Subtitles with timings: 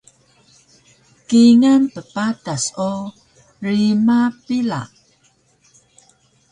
[1.27, 2.91] Kingal ppatas o
[3.67, 4.81] rima pila